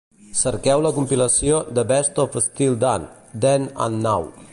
Cerqueu 0.37 0.79
la 0.85 0.91
compilació 0.95 1.59
"The 1.79 1.83
Best 1.91 2.17
of 2.23 2.37
Steely 2.45 2.79
Dan: 2.85 3.05
Then 3.45 3.69
and 3.87 4.07
Now". 4.09 4.27